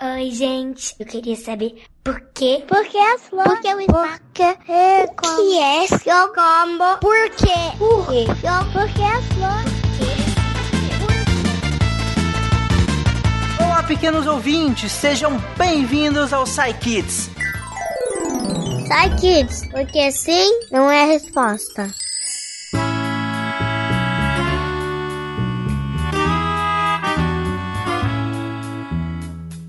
[0.00, 0.94] Oi, gente.
[1.00, 2.62] Eu queria saber por quê?
[2.68, 3.52] Por que as flores?
[3.52, 4.20] Por que o espaço?
[4.20, 6.98] Por que é O que é seu combo?
[7.00, 7.76] Por quê?
[7.76, 8.26] Por quê?
[8.72, 9.72] Por que as flores?
[13.60, 17.30] Olá, pequenos ouvintes, sejam bem-vindos ao Psy Kids.
[18.86, 21.92] Sai, kids, porque sim não é a resposta.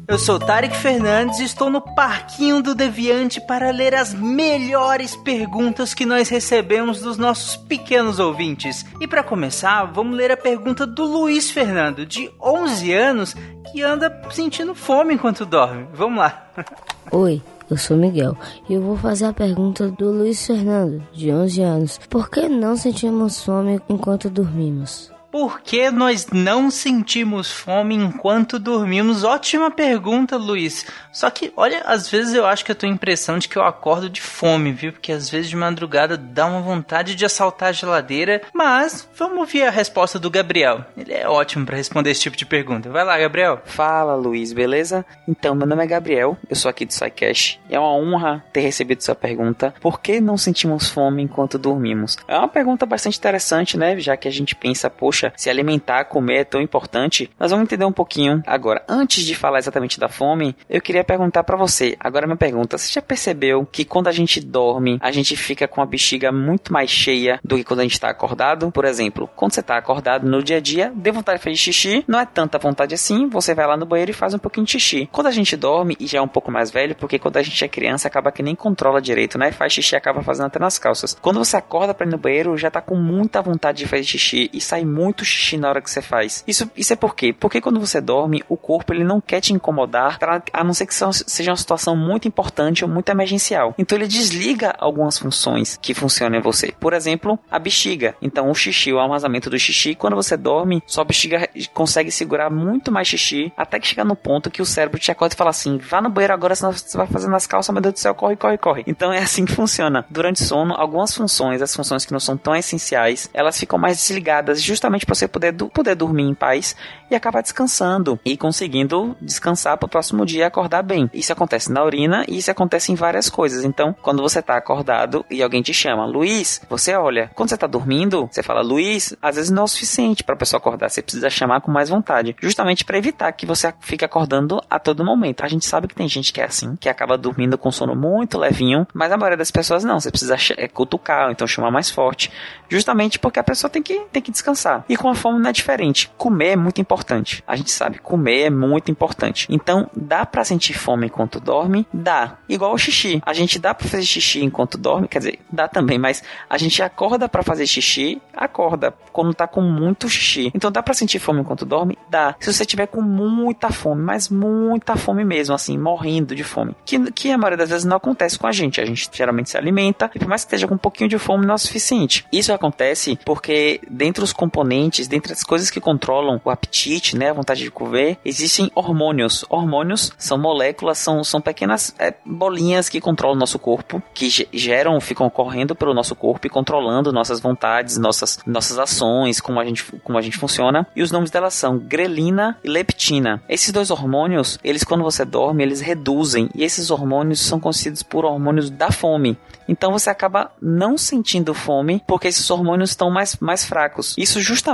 [0.10, 5.94] Eu sou Tarek Fernandes e estou no Parquinho do Deviante para ler as melhores perguntas
[5.94, 8.84] que nós recebemos dos nossos pequenos ouvintes.
[9.00, 13.36] E para começar, vamos ler a pergunta do Luiz Fernando, de 11 anos,
[13.72, 15.88] que anda sentindo fome enquanto dorme.
[15.94, 16.50] Vamos lá.
[17.12, 17.40] Oi,
[17.70, 18.36] eu sou Miguel
[18.68, 22.00] e eu vou fazer a pergunta do Luiz Fernando, de 11 anos.
[22.10, 25.12] Por que não sentimos fome enquanto dormimos?
[25.32, 29.24] Por que nós não sentimos fome enquanto dormimos?
[29.24, 30.88] Ótima pergunta, Luiz.
[31.12, 33.64] Só que, olha, às vezes eu acho que eu tenho a impressão de que eu
[33.64, 34.92] acordo de fome, viu?
[34.92, 38.42] Porque às vezes de madrugada dá uma vontade de assaltar a geladeira.
[38.54, 40.84] Mas vamos ouvir a resposta do Gabriel.
[40.98, 42.90] Ele é ótimo para responder esse tipo de pergunta.
[42.90, 43.62] Vai lá, Gabriel.
[43.66, 45.06] Fala, Luiz, beleza?
[45.28, 47.60] Então, meu nome é Gabriel, eu sou aqui do SciCash.
[47.70, 49.76] É uma honra ter recebido sua pergunta.
[49.80, 52.18] Por que não sentimos fome enquanto dormimos?
[52.28, 54.00] É uma pergunta bastante interessante, né?
[54.00, 57.30] Já que a gente pensa, poxa, se alimentar, comer é tão importante.
[57.40, 58.42] Nós vamos entender um pouquinho.
[58.46, 61.96] Agora, antes de falar exatamente da fome, eu queria perguntar para você.
[62.00, 65.82] Agora, minha pergunta: você já percebeu que quando a gente dorme, a gente fica com
[65.82, 68.72] a bexiga muito mais cheia do que quando a gente está acordado?
[68.72, 72.04] Por exemplo, quando você está acordado no dia a dia, deu vontade de fazer xixi,
[72.08, 74.74] não é tanta vontade assim, você vai lá no banheiro e faz um pouquinho de
[74.74, 75.10] xixi.
[75.12, 77.64] Quando a gente dorme e já é um pouco mais velho, porque quando a gente
[77.64, 79.52] é criança, acaba que nem controla direito, né?
[79.52, 81.18] Faz xixi acaba fazendo até nas calças.
[81.22, 84.50] Quando você acorda para ir no banheiro, já tá com muita vontade de fazer xixi
[84.54, 86.44] e sai muito xixi na hora que você faz.
[86.48, 87.34] Isso, isso é por quê?
[87.34, 90.86] Porque quando você dorme, o corpo ele não quer te incomodar, pra, a não ser
[90.86, 93.74] que seja uma situação muito importante ou muito emergencial.
[93.78, 96.74] Então ele desliga algumas funções que funcionam em você.
[96.80, 98.16] Por exemplo, a bexiga.
[98.22, 102.92] Então o xixi, o armazenamento do xixi, quando você dorme, sua bexiga consegue segurar muito
[102.92, 105.78] mais xixi, até que chega no ponto que o cérebro te acorda e fala assim:
[105.78, 108.36] vá no banheiro agora, senão você vai fazer nas calças, meu Deus do céu, corre,
[108.36, 108.84] corre, corre.
[108.88, 110.06] Então é assim que funciona.
[110.10, 114.62] Durante sono, algumas funções, as funções que não são tão essenciais, elas ficam mais desligadas
[114.62, 116.76] justamente para você poder, poder dormir em paz
[117.10, 121.10] e acabar descansando e conseguindo descansar para o próximo dia acordar bem.
[121.14, 123.64] Isso acontece na urina e isso acontece em várias coisas.
[123.64, 127.32] Então, quando você está acordado e alguém te chama, Luiz, você olha.
[127.36, 130.38] Quando você está dormindo, você fala, Luiz, às vezes não é o suficiente para a
[130.38, 130.90] pessoa acordar.
[130.90, 135.04] Você precisa chamar com mais vontade, justamente para evitar que você fique acordando a todo
[135.04, 135.44] momento.
[135.44, 138.38] A gente sabe que tem gente que é assim, que acaba dormindo com sono muito
[138.38, 140.00] levinho, mas a maioria das pessoas não.
[140.00, 142.32] Você precisa é, cutucar, então chamar mais forte,
[142.68, 144.84] justamente porque a pessoa tem que, tem que descansar.
[144.90, 146.12] E com a fome não é diferente.
[146.18, 147.44] Comer é muito importante.
[147.48, 149.46] A gente sabe, comer é muito importante.
[149.50, 151.86] Então, dá pra sentir fome enquanto dorme?
[151.94, 152.38] Dá.
[152.50, 153.22] Igual o xixi.
[153.24, 155.08] A gente dá pra fazer xixi enquanto dorme?
[155.08, 158.20] Quer dizer, dá também, mas a gente acorda para fazer xixi?
[158.36, 158.92] Acorda.
[159.14, 160.52] Quando tá com muito xixi.
[160.56, 161.96] Então, dá pra sentir fome enquanto dorme?
[162.10, 162.36] Dá.
[162.40, 166.76] Se você tiver com muita fome, mas muita fome mesmo, assim, morrendo de fome.
[166.84, 168.82] Que, que a maioria das vezes não acontece com a gente.
[168.82, 171.46] A gente geralmente se alimenta e por mais que esteja com um pouquinho de fome,
[171.46, 172.26] não é o suficiente.
[172.32, 177.34] Isso acontece porque, dentre os componentes, dentre as coisas que controlam o apetite, né, a
[177.34, 179.44] vontade de comer, existem hormônios.
[179.50, 185.00] Hormônios são moléculas, são, são pequenas é, bolinhas que controlam o nosso corpo, que geram,
[185.02, 189.84] ficam correndo pelo nosso corpo e controlando nossas vontades, nossas, nossas ações, como a, gente,
[190.04, 190.88] como a gente funciona.
[190.96, 193.42] E os nomes delas são grelina e leptina.
[193.50, 196.50] Esses dois hormônios, eles quando você dorme, eles reduzem.
[196.56, 199.38] E esses hormônios são conhecidos por hormônios da fome.
[199.68, 204.16] Então você acaba não sentindo fome porque esses hormônios estão mais, mais fracos.
[204.18, 204.69] Isso justamente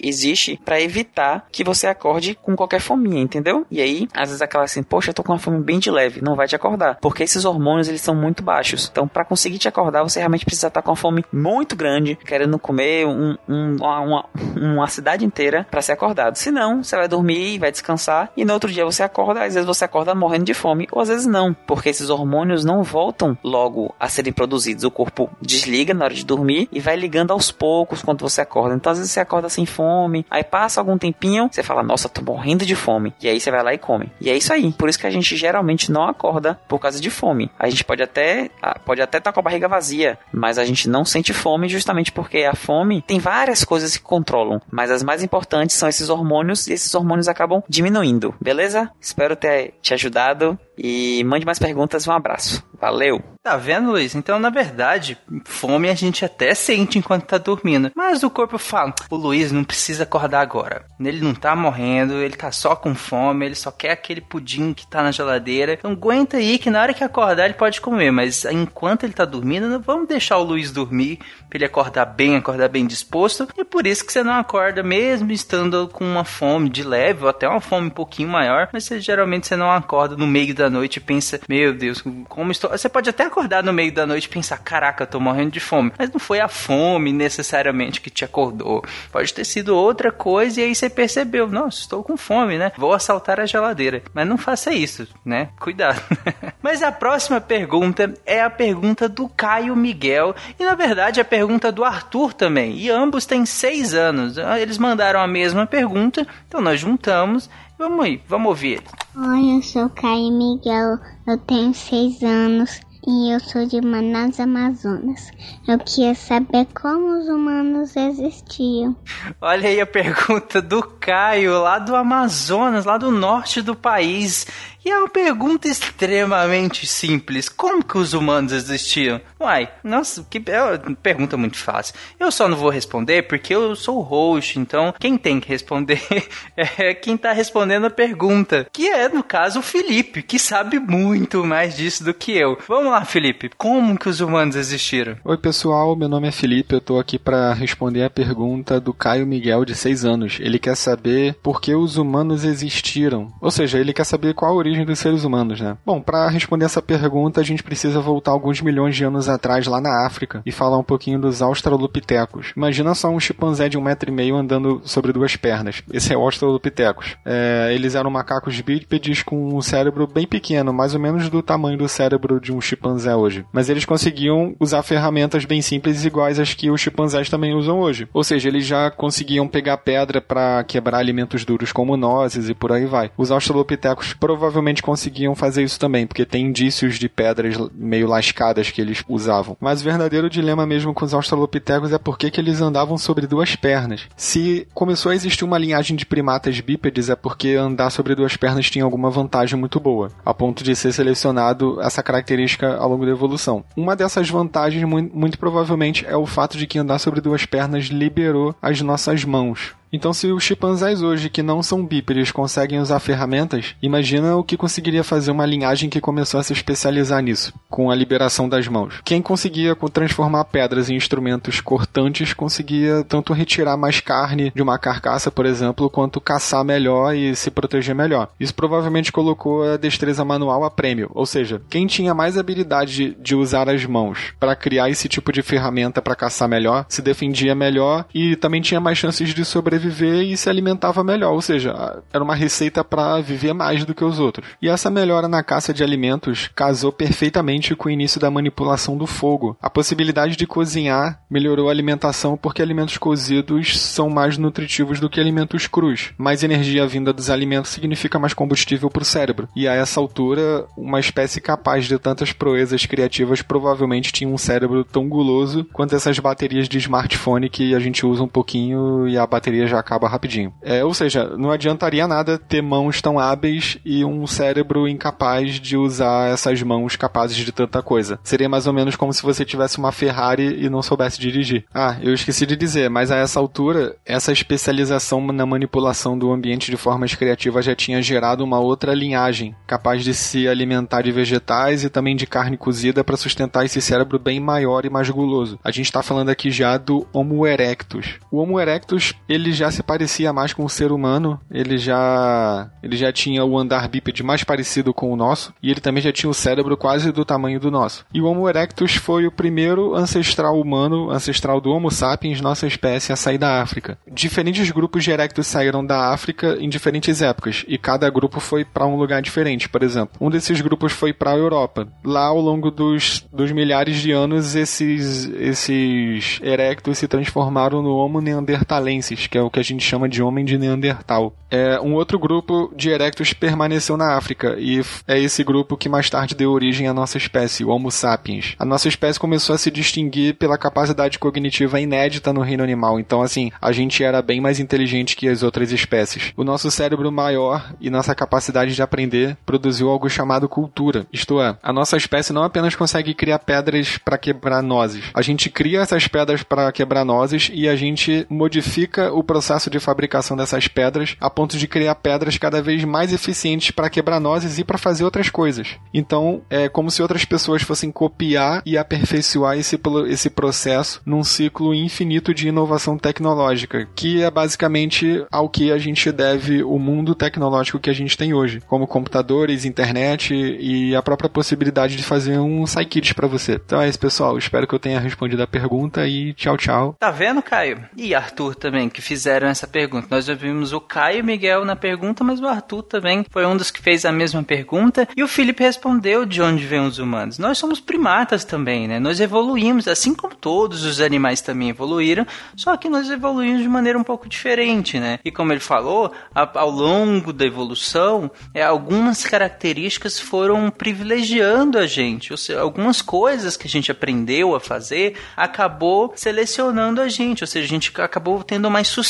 [0.00, 3.66] existe para evitar que você acorde com qualquer fominha, entendeu?
[3.70, 6.22] E aí, às vezes aquela assim, poxa, eu tô com uma fome bem de leve,
[6.22, 8.88] não vai te acordar, porque esses hormônios eles são muito baixos.
[8.90, 12.58] Então, para conseguir te acordar, você realmente precisa estar com uma fome muito grande, querendo
[12.58, 14.24] comer um, um, uma,
[14.56, 16.36] uma, cidade inteira para ser acordado.
[16.36, 19.84] Senão, você vai dormir, vai descansar e no outro dia você acorda, às vezes você
[19.84, 24.08] acorda morrendo de fome, ou às vezes não, porque esses hormônios não voltam logo a
[24.08, 24.84] serem produzidos.
[24.84, 28.74] O corpo desliga na hora de dormir e vai ligando aos poucos quando você acorda.
[28.74, 32.22] Então, às vezes você acorda sem fome, aí passa algum tempinho, você fala, nossa, tô
[32.22, 33.14] morrendo de fome.
[33.20, 34.10] E aí você vai lá e come.
[34.20, 34.72] E é isso aí.
[34.72, 37.50] Por isso que a gente geralmente não acorda por causa de fome.
[37.58, 38.50] A gente pode até
[38.84, 42.12] pode até estar tá com a barriga vazia, mas a gente não sente fome justamente
[42.12, 46.66] porque a fome tem várias coisas que controlam, mas as mais importantes são esses hormônios
[46.66, 48.90] e esses hormônios acabam diminuindo, beleza?
[49.00, 52.08] Espero ter te ajudado e mande mais perguntas.
[52.08, 52.64] Um abraço.
[52.80, 53.22] Valeu!
[53.42, 54.14] Tá vendo, Luiz?
[54.14, 57.90] Então, na verdade, fome a gente até sente enquanto tá dormindo.
[57.94, 60.84] Mas o corpo fala: o Luiz não precisa acordar agora.
[60.98, 64.86] Ele não tá morrendo, ele tá só com fome, ele só quer aquele pudim que
[64.86, 65.72] tá na geladeira.
[65.74, 68.10] Então, aguenta aí que na hora que acordar ele pode comer.
[68.10, 71.18] Mas enquanto ele tá dormindo, vamos deixar o Luiz dormir
[71.48, 73.48] pra ele acordar bem, acordar bem disposto.
[73.56, 77.28] E por isso que você não acorda, mesmo estando com uma fome de leve, ou
[77.28, 78.68] até uma fome um pouquinho maior.
[78.72, 82.52] Mas você, geralmente você não acorda no meio da noite e pensa: meu Deus, como
[82.52, 82.70] estou.
[82.70, 85.60] Você pode até acordar no meio da noite e pensar: caraca, eu tô morrendo de
[85.60, 85.92] fome.
[85.98, 88.84] Mas não foi a fome necessariamente que te acordou.
[89.12, 92.72] Pode ter sido outra coisa e aí você percebeu: nossa, estou com fome, né?
[92.76, 94.02] Vou assaltar a geladeira.
[94.14, 95.48] Mas não faça isso, né?
[95.58, 96.00] Cuidado.
[96.62, 101.72] Mas a próxima pergunta é a pergunta do Caio Miguel e na verdade a pergunta
[101.72, 102.76] do Arthur também.
[102.76, 104.36] E ambos têm seis anos.
[104.60, 107.48] Eles mandaram a mesma pergunta, então nós juntamos
[107.80, 108.82] Vamos aí, vamos ouvir.
[109.16, 115.30] Oi, eu sou Caio Miguel, eu tenho seis anos e eu sou de Manaus, Amazonas.
[115.66, 118.94] Eu queria saber como os humanos existiam.
[119.40, 124.46] Olha aí a pergunta do Caio, lá do Amazonas, lá do norte do país.
[124.82, 127.50] E é uma pergunta extremamente simples.
[127.50, 129.20] Como que os humanos existiam?
[129.38, 131.94] Uai, nossa, que é pergunta muito fácil.
[132.18, 136.00] Eu só não vou responder porque eu sou o host, então quem tem que responder
[136.56, 141.44] é quem tá respondendo a pergunta, que é, no caso, o Felipe, que sabe muito
[141.44, 142.58] mais disso do que eu.
[142.66, 145.16] Vamos lá, Felipe, como que os humanos existiram?
[145.24, 149.26] Oi, pessoal, meu nome é Felipe, eu tô aqui para responder a pergunta do Caio
[149.26, 150.38] Miguel, de 6 anos.
[150.40, 153.30] Ele quer saber por que os humanos existiram.
[153.40, 155.76] Ou seja, ele quer saber qual a origem origem dos seres humanos, né?
[155.84, 159.80] Bom, para responder essa pergunta, a gente precisa voltar alguns milhões de anos atrás lá
[159.80, 162.52] na África e falar um pouquinho dos australopitecos.
[162.56, 165.82] Imagina só um chimpanzé de um metro e meio andando sobre duas pernas.
[165.92, 167.16] Esse é o australopithecus.
[167.24, 171.78] É, eles eram macacos bípedes com um cérebro bem pequeno, mais ou menos do tamanho
[171.78, 173.44] do cérebro de um chimpanzé hoje.
[173.52, 178.08] Mas eles conseguiam usar ferramentas bem simples iguais às que os chimpanzés também usam hoje.
[178.12, 182.72] Ou seja, eles já conseguiam pegar pedra para quebrar alimentos duros como nozes e por
[182.72, 183.10] aí vai.
[183.16, 188.70] Os australopithecus provavelmente provavelmente conseguiam fazer isso também, porque tem indícios de pedras meio lascadas
[188.70, 189.56] que eles usavam.
[189.58, 193.56] Mas o verdadeiro dilema mesmo com os australopithecus é por que eles andavam sobre duas
[193.56, 194.02] pernas.
[194.16, 198.70] Se começou a existir uma linhagem de primatas bípedes é porque andar sobre duas pernas
[198.70, 203.12] tinha alguma vantagem muito boa, a ponto de ser selecionado essa característica ao longo da
[203.12, 203.64] evolução.
[203.76, 208.54] Uma dessas vantagens, muito provavelmente, é o fato de que andar sobre duas pernas liberou
[208.60, 209.79] as nossas mãos.
[209.92, 214.56] Então, se os chimpanzés hoje que não são bípedes conseguem usar ferramentas, imagina o que
[214.56, 219.00] conseguiria fazer uma linhagem que começou a se especializar nisso, com a liberação das mãos.
[219.04, 225.28] Quem conseguia transformar pedras em instrumentos cortantes conseguia tanto retirar mais carne de uma carcaça,
[225.28, 228.28] por exemplo, quanto caçar melhor e se proteger melhor.
[228.38, 233.34] Isso provavelmente colocou a destreza manual a prêmio, ou seja, quem tinha mais habilidade de
[233.34, 238.04] usar as mãos para criar esse tipo de ferramenta para caçar melhor, se defendia melhor
[238.14, 242.22] e também tinha mais chances de sobreviver sobreviver e se alimentava melhor, ou seja, era
[242.22, 244.46] uma receita para viver mais do que os outros.
[244.60, 249.06] E essa melhora na caça de alimentos casou perfeitamente com o início da manipulação do
[249.06, 249.56] fogo.
[249.60, 255.20] A possibilidade de cozinhar melhorou a alimentação porque alimentos cozidos são mais nutritivos do que
[255.20, 256.12] alimentos crus.
[256.18, 259.48] Mais energia vinda dos alimentos significa mais combustível para o cérebro.
[259.56, 264.84] E a essa altura, uma espécie capaz de tantas proezas criativas provavelmente tinha um cérebro
[264.84, 269.26] tão guloso quanto essas baterias de smartphone que a gente usa um pouquinho e a
[269.26, 270.52] bateria já acaba rapidinho.
[270.62, 275.76] É, ou seja, não adiantaria nada ter mãos tão hábeis e um cérebro incapaz de
[275.76, 278.18] usar essas mãos capazes de tanta coisa.
[278.22, 281.64] Seria mais ou menos como se você tivesse uma Ferrari e não soubesse dirigir.
[281.72, 286.70] Ah, eu esqueci de dizer, mas a essa altura, essa especialização na manipulação do ambiente
[286.70, 291.84] de formas criativas já tinha gerado uma outra linhagem, capaz de se alimentar de vegetais
[291.84, 295.58] e também de carne cozida para sustentar esse cérebro bem maior e mais guloso.
[295.62, 298.18] A gente está falando aqui já do Homo erectus.
[298.30, 302.96] O Homo erectus, ele já se parecia mais com o ser humano, ele já ele
[302.96, 306.30] já tinha o andar bípede mais parecido com o nosso e ele também já tinha
[306.30, 308.04] o cérebro quase do tamanho do nosso.
[308.12, 313.12] E o Homo erectus foi o primeiro ancestral humano, ancestral do Homo sapiens, nossa espécie,
[313.12, 313.98] a sair da África.
[314.10, 318.86] Diferentes grupos de erectus saíram da África em diferentes épocas e cada grupo foi para
[318.86, 319.68] um lugar diferente.
[319.68, 321.86] Por exemplo, um desses grupos foi para a Europa.
[322.02, 328.20] Lá, ao longo dos, dos milhares de anos, esses esses erectus se transformaram no Homo
[328.20, 331.34] neanderthalensis, que é o o que a gente chama de homem de Neandertal.
[331.50, 336.08] É, um outro grupo de erectos permaneceu na África e é esse grupo que mais
[336.08, 338.54] tarde deu origem à nossa espécie, o Homo sapiens.
[338.56, 343.00] A nossa espécie começou a se distinguir pela capacidade cognitiva inédita no reino animal.
[343.00, 346.32] Então, assim, a gente era bem mais inteligente que as outras espécies.
[346.36, 351.04] O nosso cérebro maior e nossa capacidade de aprender produziu algo chamado cultura.
[351.12, 355.06] Isto é, a nossa espécie não apenas consegue criar pedras para quebrar nozes.
[355.12, 359.39] A gente cria essas pedras para quebrar nozes e a gente modifica o processo
[359.70, 364.20] de fabricação dessas pedras a ponto de criar pedras cada vez mais eficientes para quebrar
[364.20, 365.76] nozes e para fazer outras coisas.
[365.92, 369.78] Então, é como se outras pessoas fossem copiar e aperfeiçoar esse,
[370.08, 376.10] esse processo num ciclo infinito de inovação tecnológica, que é basicamente ao que a gente
[376.12, 381.28] deve o mundo tecnológico que a gente tem hoje, como computadores, internet e a própria
[381.28, 383.60] possibilidade de fazer um SciKids para você.
[383.64, 384.38] Então é isso, pessoal.
[384.38, 386.96] Espero que eu tenha respondido a pergunta e tchau, tchau.
[386.98, 387.84] Tá vendo, Caio?
[387.96, 390.08] E Arthur também, que fizeram essa pergunta.
[390.10, 393.82] Nós ouvimos o Caio Miguel na pergunta, mas o Arthur também foi um dos que
[393.82, 395.06] fez a mesma pergunta.
[395.14, 397.38] E o Felipe respondeu de onde vêm os humanos.
[397.38, 398.98] Nós somos primatas também, né?
[398.98, 403.98] Nós evoluímos, assim como todos os animais também evoluíram, só que nós evoluímos de maneira
[403.98, 405.18] um pouco diferente, né?
[405.22, 412.32] E como ele falou, ao longo da evolução, é, algumas características foram privilegiando a gente,
[412.32, 417.46] ou seja, algumas coisas que a gente aprendeu a fazer acabou selecionando a gente, ou
[417.46, 419.09] seja, a gente acabou tendo mais sucesso,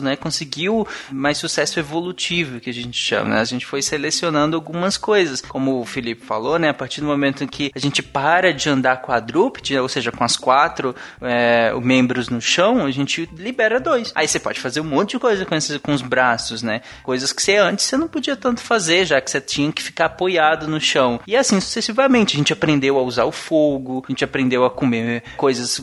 [0.00, 0.16] né?
[0.16, 3.40] Conseguiu mais sucesso evolutivo, que a gente chama, né?
[3.40, 6.68] A gente foi selecionando algumas coisas, como o Felipe falou, né?
[6.68, 10.24] A partir do momento em que a gente para de andar quadrúpede, ou seja, com
[10.24, 14.12] as quatro é, membros no chão, a gente libera dois.
[14.14, 16.80] Aí você pode fazer um monte de coisa com, esses, com os braços, né?
[17.02, 20.06] Coisas que você antes você não podia tanto fazer, já que você tinha que ficar
[20.06, 21.20] apoiado no chão.
[21.26, 22.36] E assim sucessivamente.
[22.36, 25.80] A gente aprendeu a usar o fogo, a gente aprendeu a comer coisas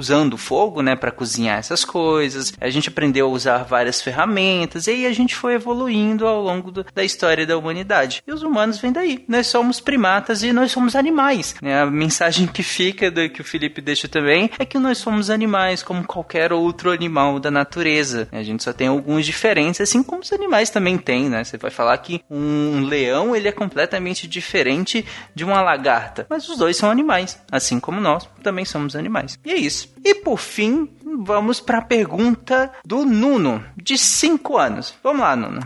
[0.00, 2.54] usando fogo, né, para cozinhar essas coisas.
[2.58, 6.70] A gente aprendeu a usar várias ferramentas e aí a gente foi evoluindo ao longo
[6.70, 8.22] do, da história da humanidade.
[8.26, 9.24] E os humanos vêm daí.
[9.28, 11.54] Nós somos primatas e nós somos animais.
[11.60, 11.82] Né?
[11.82, 15.82] A mensagem que fica do que o Felipe deixa também é que nós somos animais
[15.82, 18.28] como qualquer outro animal da natureza.
[18.32, 21.44] A gente só tem alguns diferentes, assim como os animais também têm, né?
[21.44, 25.04] Você vai falar que um leão ele é completamente diferente
[25.34, 29.38] de uma lagarta, mas os dois são animais, assim como nós também somos animais.
[29.44, 29.89] E é isso.
[30.04, 30.88] E por fim,
[31.22, 34.94] vamos para a pergunta do Nuno, de 5 anos.
[35.02, 35.60] Vamos lá, Nuno.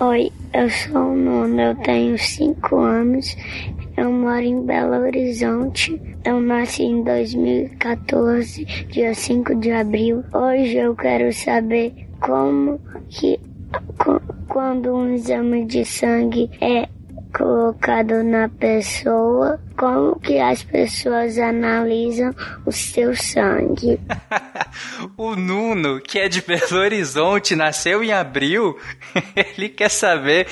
[0.00, 3.36] Oi, eu sou o Nuno, eu tenho 5 anos,
[3.96, 6.00] eu moro em Belo Horizonte.
[6.24, 10.24] Eu nasci em 2014, dia 5 de abril.
[10.32, 13.38] Hoje eu quero saber como que
[14.48, 16.88] quando um exame de sangue é
[17.40, 22.34] colocado na pessoa, como que as pessoas analisam
[22.66, 23.98] o seu sangue.
[25.16, 28.78] o Nuno, que é de Belo Horizonte, nasceu em abril,
[29.56, 30.46] ele quer saber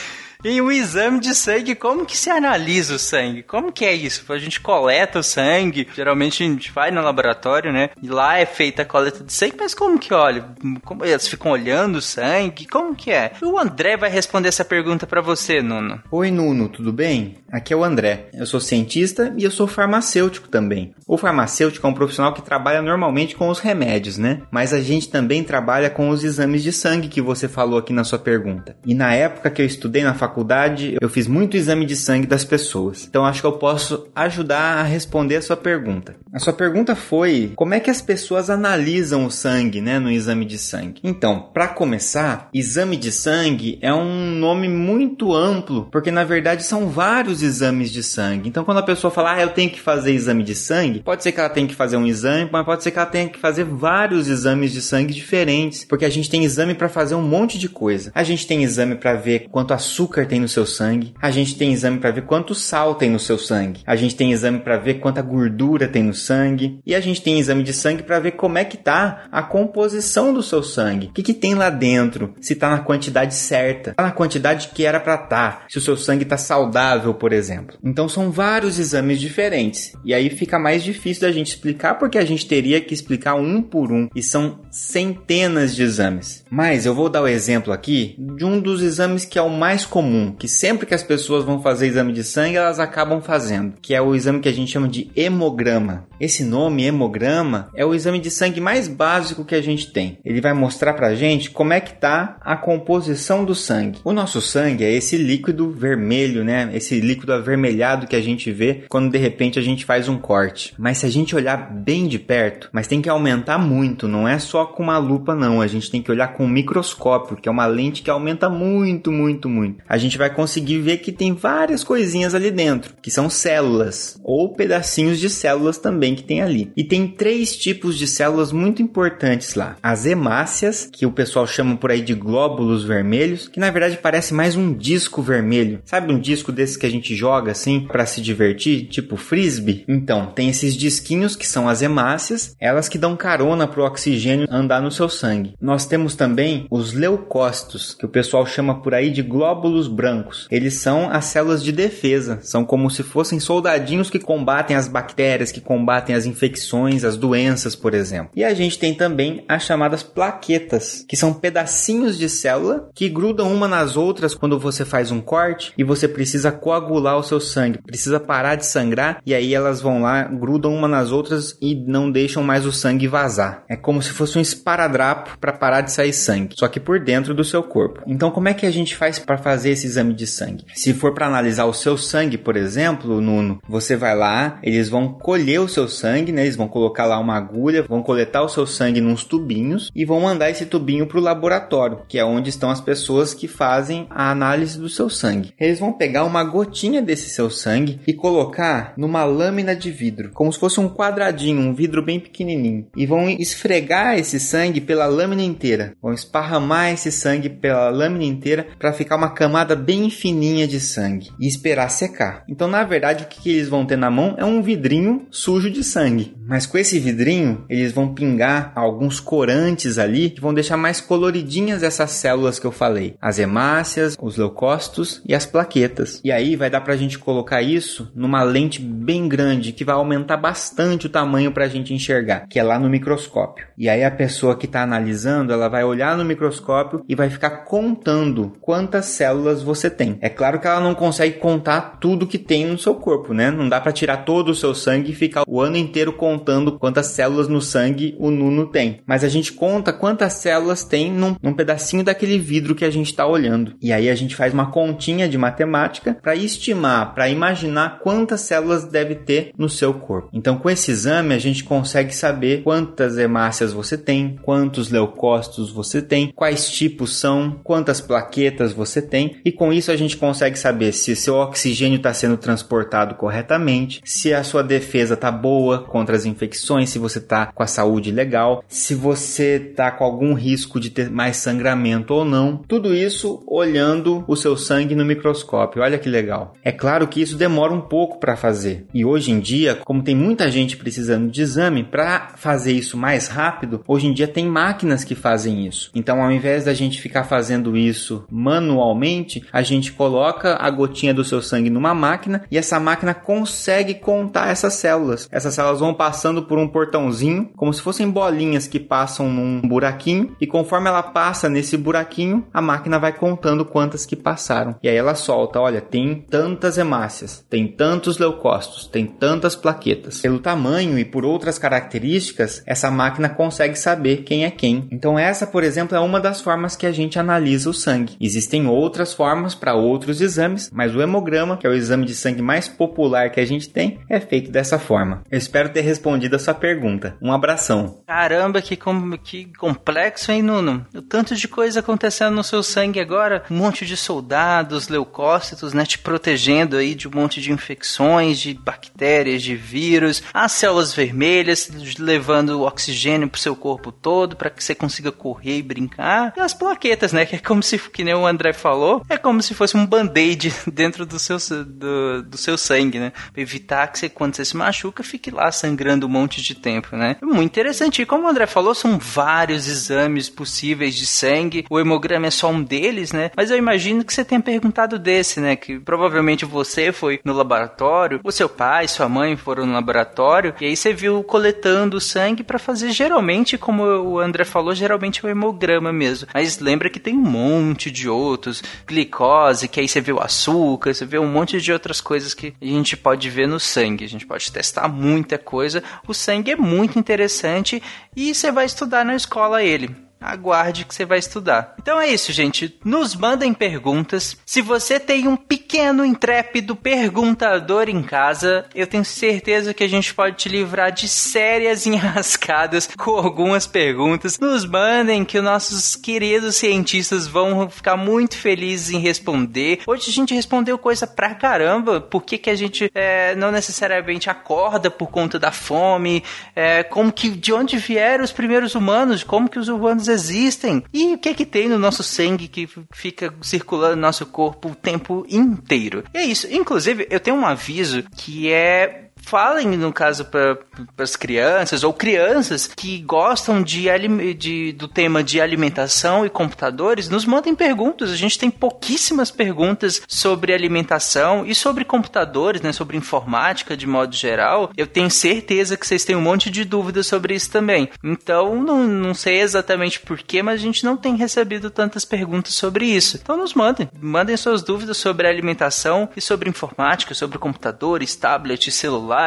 [0.45, 3.43] em um exame de sangue, como que se analisa o sangue?
[3.43, 4.25] Como que é isso?
[4.33, 7.91] A gente coleta o sangue, geralmente a gente vai no laboratório, né?
[8.01, 10.45] E lá é feita a coleta de sangue, mas como que olha?
[10.85, 12.67] Como eles ficam olhando o sangue?
[12.67, 13.33] Como que é?
[13.43, 16.01] O André vai responder essa pergunta para você, Nuno.
[16.11, 17.39] Oi, Nuno, tudo bem?
[17.51, 18.29] Aqui é o André.
[18.33, 20.95] Eu sou cientista e eu sou farmacêutico também.
[21.07, 24.43] O farmacêutico é um profissional que trabalha normalmente com os remédios, né?
[24.51, 28.05] Mas a gente também trabalha com os exames de sangue que você falou aqui na
[28.05, 28.77] sua pergunta.
[28.85, 32.27] E na época que eu estudei na faculdade, faculdade, eu fiz muito exame de sangue
[32.27, 33.07] das pessoas.
[33.09, 36.17] Então acho que eu posso ajudar a responder a sua pergunta.
[36.33, 40.45] A sua pergunta foi: como é que as pessoas analisam o sangue, né, no exame
[40.45, 41.01] de sangue?
[41.03, 46.89] Então, para começar, exame de sangue é um nome muito amplo, porque na verdade são
[46.89, 48.49] vários exames de sangue.
[48.49, 51.33] Então, quando a pessoa fala: "Ah, eu tenho que fazer exame de sangue", pode ser
[51.33, 53.65] que ela tenha que fazer um exame, mas pode ser que ela tenha que fazer
[53.65, 57.69] vários exames de sangue diferentes, porque a gente tem exame para fazer um monte de
[57.69, 58.13] coisa.
[58.15, 61.15] A gente tem exame para ver quanto açúcar açúcar tem no seu sangue.
[61.21, 63.83] A gente tem exame para ver quanto sal tem no seu sangue.
[63.87, 66.81] A gente tem exame para ver quanta gordura tem no sangue.
[66.85, 70.33] E a gente tem exame de sangue para ver como é que tá a composição
[70.33, 71.09] do seu sangue.
[71.09, 72.35] O que, que tem lá dentro?
[72.41, 75.29] Se tá na quantidade certa, tá na quantidade que era para estar.
[75.29, 75.63] Tá.
[75.69, 77.77] Se o seu sangue tá saudável, por exemplo.
[77.85, 79.93] Então são vários exames diferentes.
[80.05, 83.63] E aí fica mais difícil da gente explicar porque a gente teria que explicar um
[83.63, 84.09] por um.
[84.15, 86.45] E são centenas de exames.
[86.51, 89.85] Mas eu vou dar o exemplo aqui de um dos exames que é o mais
[89.85, 93.75] comum comum, que sempre que as pessoas vão fazer exame de sangue, elas acabam fazendo,
[93.81, 96.08] que é o exame que a gente chama de hemograma.
[96.21, 100.19] Esse nome, hemograma, é o exame de sangue mais básico que a gente tem.
[100.25, 104.01] Ele vai mostrar pra gente como é que tá a composição do sangue.
[104.05, 106.71] O nosso sangue é esse líquido vermelho, né?
[106.73, 110.75] Esse líquido avermelhado que a gente vê quando de repente a gente faz um corte.
[110.77, 114.39] Mas se a gente olhar bem de perto, mas tem que aumentar muito, não é
[114.39, 117.53] só com uma lupa não, a gente tem que olhar com um microscópio, que é
[117.53, 119.83] uma lente que aumenta muito, muito, muito.
[119.89, 124.55] A gente vai conseguir ver que tem várias coisinhas ali dentro, que são células ou
[124.55, 126.73] pedacinhos de células também que tem ali.
[126.77, 129.77] E tem três tipos de células muito importantes lá.
[129.83, 134.35] As hemácias, que o pessoal chama por aí de glóbulos vermelhos, que na verdade parece
[134.35, 135.81] mais um disco vermelho.
[135.85, 139.85] Sabe um disco desses que a gente joga assim para se divertir, tipo frisbee?
[139.89, 144.47] Então, tem esses disquinhos que são as hemácias, elas que dão carona para o oxigênio
[144.51, 145.55] andar no seu sangue.
[145.61, 150.47] Nós temos também os leucócitos, que o pessoal chama por aí de glóbulos brancos.
[150.51, 155.53] Eles são as células de defesa, são como se fossem soldadinhos que combatem as bactérias,
[155.53, 158.31] que combatem as infecções, as doenças, por exemplo.
[158.35, 163.53] E a gente tem também as chamadas plaquetas, que são pedacinhos de célula que grudam
[163.53, 167.81] uma nas outras quando você faz um corte e você precisa coagular o seu sangue,
[167.83, 172.11] precisa parar de sangrar e aí elas vão lá, grudam uma nas outras e não
[172.11, 173.65] deixam mais o sangue vazar.
[173.69, 177.35] É como se fosse um esparadrapo para parar de sair sangue, só que por dentro
[177.35, 178.03] do seu corpo.
[178.07, 180.65] Então, como é que a gente faz para fazer esse exame de sangue?
[180.75, 185.13] Se for para analisar o seu sangue, por exemplo, Nuno, você vai lá, eles vão
[185.13, 186.43] colher o seu sangue, né?
[186.43, 190.21] Eles vão colocar lá uma agulha, vão coletar o seu sangue nos tubinhos e vão
[190.21, 194.31] mandar esse tubinho para o laboratório, que é onde estão as pessoas que fazem a
[194.31, 195.53] análise do seu sangue.
[195.59, 200.53] Eles vão pegar uma gotinha desse seu sangue e colocar numa lâmina de vidro, como
[200.53, 205.43] se fosse um quadradinho, um vidro bem pequenininho, e vão esfregar esse sangue pela lâmina
[205.43, 205.95] inteira.
[206.03, 211.31] Vão esparramar esse sangue pela lâmina inteira para ficar uma camada bem fininha de sangue
[211.41, 212.45] e esperar secar.
[212.49, 215.78] Então, na verdade, o que eles vão ter na mão é um vidrinho sujo de
[215.83, 216.38] sangue.
[216.49, 221.83] Mas com esse vidrinho, eles vão pingar alguns corantes ali que vão deixar mais coloridinhas
[221.83, 226.23] essas células que eu falei: as hemácias, os leucócitos e as plaquetas.
[226.25, 229.95] E aí vai dar para a gente colocar isso numa lente bem grande que vai
[229.95, 233.67] aumentar bastante o tamanho para a gente enxergar, que é lá no microscópio.
[233.77, 237.67] E aí a pessoa que está analisando, ela vai olhar no microscópio e vai ficar
[237.67, 240.17] contando quantas células você tem.
[240.23, 243.51] É claro que ela não consegue contar tudo que tem no seu corpo, né?
[243.51, 246.38] Não dá para tirar todo o seu sangue e ficar o ano inteiro contando
[246.79, 249.01] quantas células no sangue o Nuno tem.
[249.07, 253.07] Mas a gente conta quantas células tem num, num pedacinho daquele vidro que a gente
[253.07, 253.75] está olhando.
[253.81, 258.85] E aí a gente faz uma continha de matemática para estimar, para imaginar quantas células
[258.85, 260.31] deve ter no seu corpo.
[260.33, 266.01] Então, com esse exame, a gente consegue saber quantas hemácias você tem, quantos leucócitos você
[266.01, 270.93] tem, quais tipos são, quantas plaquetas você tem, e com isso a gente consegue saber
[270.93, 276.25] se seu oxigênio está sendo transportado corretamente, se a sua defesa está boa contra as
[276.29, 280.91] infecções, se você está com a saúde legal, se você está com algum risco de
[280.91, 282.59] ter mais sangramento ou não.
[282.69, 285.83] Tudo isso olhando o seu sangue no microscópio.
[285.83, 286.55] Olha que legal.
[286.63, 288.87] É claro que isso demora um pouco para fazer.
[288.93, 293.29] E hoje em dia, como tem muita gente precisando de exame, para fazer isso mais
[293.29, 295.91] rápido, hoje em dia tem máquinas que fazem isso.
[295.95, 301.25] Então, ao invés da gente ficar fazendo isso manualmente, a gente coloca a gotinha do
[301.25, 305.29] seu sangue numa máquina e essa máquina consegue contar essas células.
[305.31, 310.35] Essas células vão passando por um portãozinho, como se fossem bolinhas que passam num buraquinho,
[310.41, 314.75] e conforme ela passa nesse buraquinho, a máquina vai contando quantas que passaram.
[314.83, 320.21] E aí ela solta: olha, tem tantas hemácias, tem tantos leucócitos, tem tantas plaquetas.
[320.21, 324.89] Pelo tamanho e por outras características, essa máquina consegue saber quem é quem.
[324.91, 328.17] Então, essa, por exemplo, é uma das formas que a gente analisa o sangue.
[328.21, 332.43] Existem outras formas para outros exames, mas o hemograma, que é o exame de sangue
[332.43, 335.23] mais popular que a gente tem, é feito dessa forma.
[335.31, 337.17] Eu espero ter respondido a sua pergunta.
[337.21, 338.03] Um abração.
[338.07, 340.87] Caramba, que, com, que complexo, hein, Nuno?
[340.95, 343.45] O tanto de coisa acontecendo no seu sangue agora.
[343.51, 348.55] Um monte de soldados, leucócitos, né, te protegendo aí de um monte de infecções, de
[348.55, 350.23] bactérias, de vírus.
[350.33, 355.63] As células vermelhas levando oxigênio pro seu corpo todo para que você consiga correr e
[355.63, 356.33] brincar.
[356.37, 359.43] E as plaquetas, né, que é como se, que nem o André falou, é como
[359.43, 363.13] se fosse um band-aid dentro do seu, do, do seu sangue, né?
[363.33, 366.97] Pra evitar que você, quando você se machuca, fique lá sangrando um monte de tempo,
[366.97, 367.17] né?
[367.21, 368.03] É muito interessante.
[368.03, 371.65] E como o André falou, são vários exames possíveis de sangue.
[371.71, 373.31] O hemograma é só um deles, né?
[373.37, 375.57] Mas eu imagino que você tenha perguntado desse, né?
[375.57, 380.67] Que provavelmente você foi no laboratório, o seu pai, sua mãe foram no laboratório, e
[380.67, 385.31] aí você viu coletando sangue para fazer geralmente, como o André falou, geralmente é o
[385.31, 386.29] hemograma mesmo.
[386.33, 390.95] Mas lembra que tem um monte de outros, glicose, que aí você vê o açúcar,
[390.95, 394.05] você vê um monte de outras coisas que a gente pode ver no sangue.
[394.05, 395.85] A gente pode testar muita coisa coisa.
[396.07, 397.83] O sangue é muito interessante
[398.17, 401.75] e você vai estudar na escola ele aguarde que você vai estudar.
[401.79, 402.79] Então é isso, gente.
[402.85, 404.37] Nos mandem perguntas.
[404.45, 410.15] Se você tem um pequeno intrépido perguntador em casa, eu tenho certeza que a gente
[410.15, 414.39] pode te livrar de sérias enrascadas com algumas perguntas.
[414.39, 419.81] Nos mandem que os nossos queridos cientistas vão ficar muito felizes em responder.
[419.87, 422.01] Hoje a gente respondeu coisa pra caramba.
[422.01, 426.25] Por que, que a gente é, não necessariamente acorda por conta da fome?
[426.55, 429.23] É, como que de onde vieram os primeiros humanos?
[429.23, 430.83] Como que os humanos existem.
[430.93, 434.71] E o que é que tem no nosso sangue que fica circulando no nosso corpo
[434.71, 436.05] o tempo inteiro?
[436.15, 436.47] E é isso.
[436.51, 440.59] Inclusive, eu tenho um aviso que é falem, no caso, para
[440.99, 443.87] as crianças ou crianças que gostam de,
[444.35, 448.11] de, do tema de alimentação e computadores, nos mandem perguntas.
[448.11, 454.15] A gente tem pouquíssimas perguntas sobre alimentação e sobre computadores, né, sobre informática de modo
[454.15, 454.71] geral.
[454.77, 457.89] Eu tenho certeza que vocês têm um monte de dúvidas sobre isso também.
[458.03, 462.87] Então, não, não sei exatamente porquê, mas a gente não tem recebido tantas perguntas sobre
[462.87, 463.19] isso.
[463.23, 463.89] Então, nos mandem.
[464.01, 469.18] Mandem suas dúvidas sobre alimentação e sobre informática, sobre computadores, tablets, celular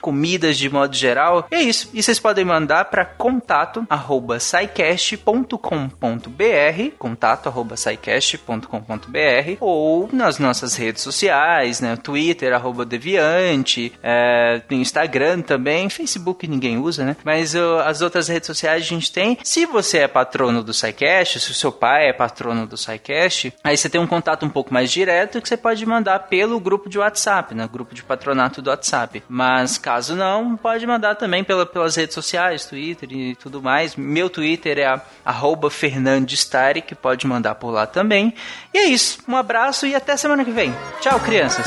[0.00, 1.46] comidas de modo geral.
[1.50, 1.90] E é isso.
[1.92, 4.38] E vocês podem mandar para contato arroba
[6.98, 7.74] contato arroba
[9.60, 11.96] ou nas nossas redes sociais, né?
[11.96, 17.16] Twitter, arroba Deviante, é, no Instagram também, Facebook ninguém usa, né?
[17.24, 19.38] Mas as outras redes sociais a gente tem.
[19.42, 23.76] Se você é patrono do SciCast, se o seu pai é patrono do SciCast, aí
[23.76, 26.98] você tem um contato um pouco mais direto que você pode mandar pelo grupo de
[26.98, 27.68] WhatsApp, né?
[27.70, 29.11] Grupo de patronato do WhatsApp.
[29.28, 33.96] Mas caso não, pode mandar também pela, pelas redes sociais, Twitter e tudo mais.
[33.96, 35.00] Meu Twitter é
[35.70, 38.32] fernandestari, que pode mandar por lá também.
[38.72, 39.18] E é isso.
[39.28, 40.74] Um abraço e até semana que vem.
[41.00, 41.66] Tchau, crianças!